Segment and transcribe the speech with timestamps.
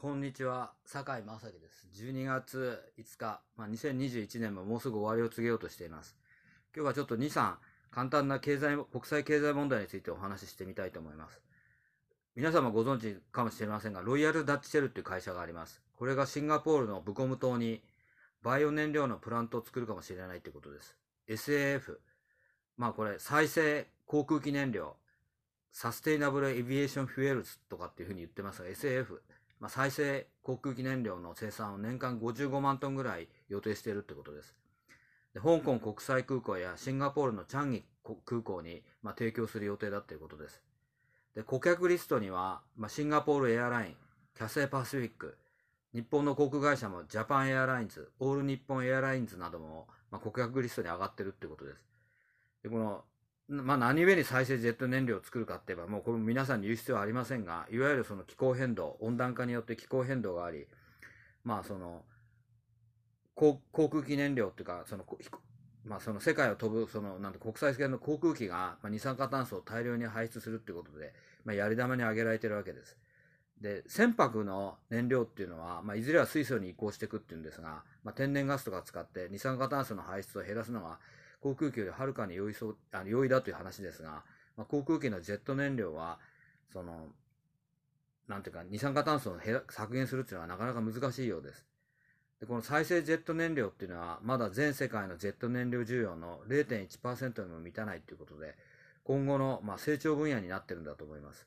[0.00, 1.86] こんにちは、坂井正樹です。
[2.02, 6.16] 12月5日、まあ、2021年ももうすぐ終わりを告げようとしています。
[6.74, 7.56] 今日はちょっと2、3、
[7.90, 11.42] 簡単な経済、国際経済問題についてお話ししてみたいと思います。
[12.34, 15.82] 皆様ご存知かもしれませんが、ロイヤルダッチシェルっていう会社があります。
[15.98, 17.82] これがシンガポールのブコム島に
[18.42, 20.96] バイオ燃料のプラントを作るかもしれないということです。
[21.28, 21.98] SAF。
[22.78, 24.96] まあこれ、再生航空機燃料、
[25.72, 29.20] Sustainable Aviation Fuels とかっていうふうに言ってますが、SAF。
[29.60, 34.54] まあ、再生航空機燃料の生産を年間55万トンぐらい予定しているってことです。
[35.34, 37.84] で香港国際空港やシンガポールのチャンギ
[38.24, 40.62] 空港に、まあ、提供する予定だということです。
[41.34, 43.96] で顧客リストには、まあ、シンガポールエアライン、
[44.36, 45.36] キャセイパシフィック、
[45.94, 51.84] 日本の航空会社もジャパンエアラインズ、オール日本エアラインズなども、まあ、顧客リストに上がってるってことです。
[52.62, 53.04] でこの
[53.50, 60.68] まあ、何故に再生ジェット燃料を作るかって言えば、もうこれも皆さんに言う必要はありませんが、いわゆるその気候変動、温暖化によって気候変動があり、
[61.42, 62.04] まあその、
[63.34, 65.04] 航空機燃料っていうか、その、
[65.84, 71.12] まあその世界を飛ぶ、その、なんて国際線の航空機が、まあ、二酸化炭素を大量に排出するっていうことで、
[71.44, 72.96] まあやり玉に挙げられてるわけです。
[73.60, 81.00] で、船舶の燃料っていうのは、まあいずれは水素に移行していくっていうんですが、まあ天然ガスとか使って二酸化炭素の排出を減らすのが、
[81.40, 84.24] 航空機よりはるかに容易そうあの容易だという話ですが、
[84.56, 86.18] まあ、航空機のジェット燃料は、
[86.72, 87.08] その、
[88.28, 89.38] なんていうか、二酸化炭素を
[89.70, 91.66] 削減するっていうのはなかなか難しいようです。
[92.40, 98.56] でこの再生ジェット燃料っていうのは、まだ全世界のジェット燃料需要の0.1%にも満たないということで、
[99.04, 101.46] 今後の、まあ、成長分野になってるんだと思います。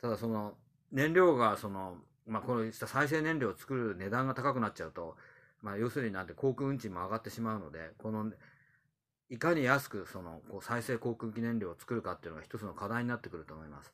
[0.00, 0.54] ただその、
[0.92, 5.16] 燃料がその、まあ、この再生燃料を作る値段が高くなっちゃうと、
[5.60, 8.30] まあ、要するになんて航空運賃も上がってしまうので、この
[9.30, 13.92] いかに安くそのこう再生航空機燃料を作るかっていうのが一つの課題になってくると思います。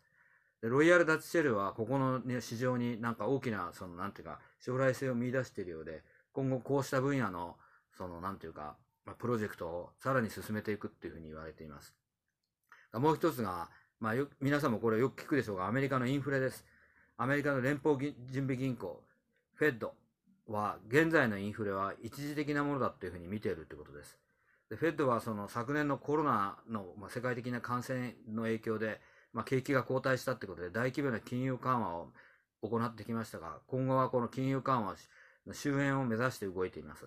[0.60, 7.56] でロイヤルダッチシェルはここの、ね、市場になんか大きなそのなんていうか将来性を見出しているようで今後こうした分野の
[7.96, 11.94] そのなんていうか、まあ、プロジェクトをさらに進めていくっていうふうに言われています。
[12.92, 13.68] もう一つが、
[14.00, 16.64] まあ、よ皆さんもこれよく聞くでしょうがアメリカのインフレです。
[17.16, 19.02] アメリカの連邦準備銀行
[19.54, 19.94] フェッド
[20.46, 24.18] は現在のインフレは一時的なものだというふうに見ているということです。
[24.76, 29.00] フェッドはその昨年のコロナの、まあ、世界的な感染の影響で、
[29.32, 32.08] まあ、景気が後退したということで大規模な金融緩和を
[32.62, 34.94] 行ってきましたが今後はこの金融緩和
[35.46, 37.06] の終焉を目指して動いています。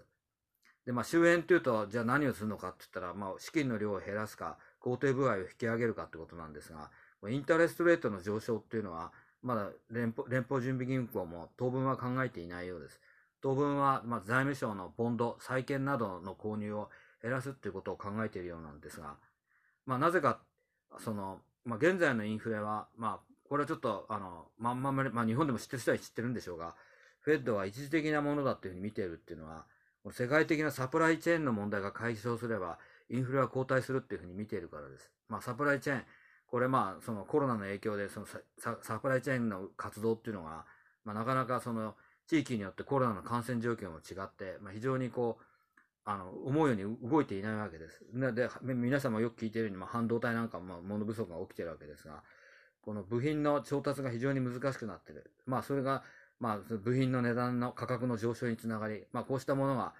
[0.85, 6.91] で、まあ、終焉というとじゃあ何をするのかって言ったら、まあ、資金の量を減らすか工程具合を引き上げるかということなんですが
[7.29, 13.00] インタレストレートの上昇っていうのはまだ連邦連邦準備銀行も当分は考えていないようです。
[13.41, 16.90] 当分は、まあ、財務省のボンド債券などの購入を
[17.23, 19.16] 減らすっていうことを考えているようなんですが、
[19.85, 20.39] まあ、なぜか、
[21.00, 26.75] その、まあ、現在のインフレは、まあ、これはちょっと、あの、まあ、ま、まあ、日本でも知ってる人は知ってるんでしょうが、
[27.22, 29.66] フェッドは一時的なものだというふうに見ているっていうのは、
[30.11, 32.78] 世界的なサプライチェーンの問題が解消すれば、
[33.09, 35.09] インフレは後退するっていうふうに見ているからです。
[35.29, 36.03] まあ、サプライチェーン、
[36.47, 40.66] これまあ、そのコロナの影響で、そのササプライチェーンの活動っていうのが、
[41.05, 41.95] まあ、なかなかその、
[42.28, 45.44] 地域によってコロナの感染状況も違って、まあ、非常にこう、
[46.06, 48.03] あの、思うように動いていないわけです。
[48.14, 52.24] で、皆さんもよく聞いているように、まあ、半導体なんかも物不足が起きているわけですが、
[52.81, 55.31] この部品の調達が非常に難しくなっている。
[55.46, 56.03] まあ、それが、
[56.40, 59.94] まあ、部品の値段の価格の上昇につながり、まあ、こうしたものが、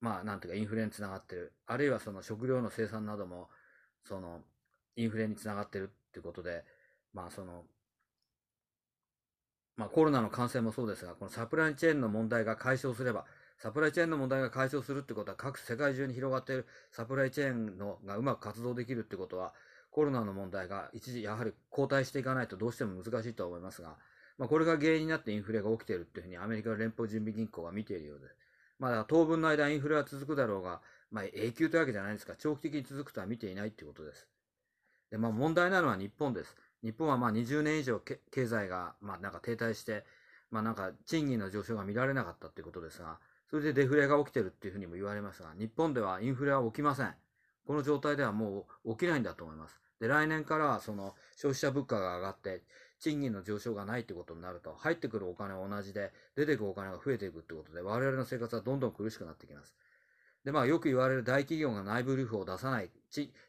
[0.00, 1.52] まあ、なんていうか、インフレにつながっている。
[1.66, 3.48] あるいは、その食料の生産なども、
[4.04, 4.42] その、
[4.96, 6.64] インフレにつながっているっていうことで、
[7.12, 7.64] まあ、その、
[9.76, 13.24] まあ、コロナの感染もそうですが、このサプライチェーンの問題が解消すれば、
[13.64, 19.54] サプライチェーンの問題が解消するってことは、各世界中に広がっているサプライチェーンのがうまく活動できるってことは、
[19.90, 23.96] コロナの問題が一時やはり後退していかないとどうしても難しいと思いますが、
[24.36, 28.26] まあ、これが原因になってインフレが起きているっていうふうにアメリカの連邦準備銀行は見ているようで。
[28.78, 34.28] ま、だ当分の間インフレは続くだろうが、まあ、永久というわけじゃないですが、長期的に続くとは見ていないっていうことです。
[35.10, 36.54] で、まあ、問題なのは日本です。
[36.82, 40.04] 日本はまあ20年以上経済がまあなんか停滞して、
[40.50, 43.18] まあなんか賃金の上昇が見られなかったっていうことですが、
[43.50, 47.14] それでデフレが起きてるっていうふうにも言われますが、日本ではインフレは起きません。
[47.66, 49.80] この状態ではもう起きないんだと思います。
[50.00, 52.62] で、来年からその消費者物価が上がって、
[52.98, 59.74] 賃金の上昇がないってことになると、入ってくるお金は同じで、出てくるお金が増えていくってことで、我々の生活はどんどん苦しくなってきます。
[60.44, 62.90] で、まあよく言われる大企業が内部留保を出さない、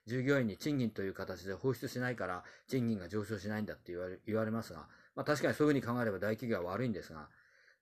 [0.05, 7.27] 従業員に賃金という形で放出しないから賃金が上昇しないんだって言われ言われますが、まあ確かにそういうふうに考えれば大企業は悪いんですが、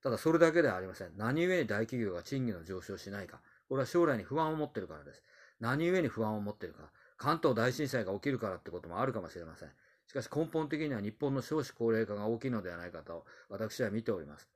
[0.04, 1.12] ただそれだけではありません。
[1.16, 3.40] 何故に大企業が賃金の上昇しないか。
[3.70, 5.24] これは将来に不安を持ってるからです。
[5.62, 6.92] 何故に不安を持ってるか。
[7.18, 9.70] 関東大震災が起きるからってこともあるかもしれません。
[10.08, 14.50] しかし根本的には日本の少子高齢化が大きいのではないかと私は見ております。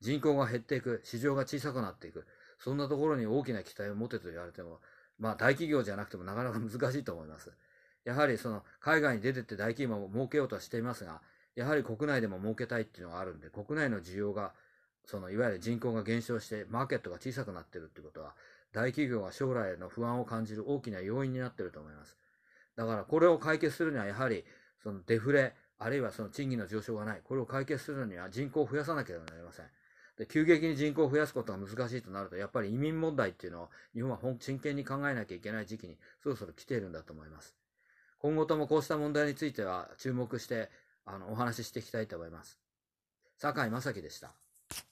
[0.00, 2.26] 人口が減っていく、市場が小さくなっていく、
[2.58, 4.80] そんなところに大きな期待を持てと言われても、
[5.18, 7.52] まあ大企業じゃなくてもなかなか難しいと思います。
[8.04, 11.20] やはりその海外に出てって大企業も儲けようとはしていますが、
[11.54, 14.54] やはり国内でも儲けたいっていうのがあるんで、国内の需要が、
[15.08, 18.34] そのいわゆる人口が減少してマーケットが小さくなってるっていうことは、
[18.74, 22.18] 大企業が将来への不安を感じる大きな要因になってると思います。
[22.76, 24.44] だからこれを解決するにはやはり
[24.82, 27.22] そのデフレ、あるいはその賃金の上昇がない。
[27.24, 29.66] これを解決するには人口を増やさなければなりません。
[30.18, 37.56] で急激に人口を増やすことが難しいとなると、やっぱり移民問題っていうのを日本は真剣に考えなきゃいけない時期にそろそろ来ているんだと思います。
[38.18, 40.68] 今後ともこうした問題については注目して
[41.06, 42.58] あのお話ししていきたいと思います。
[43.38, 44.47] 坂井正樹でした。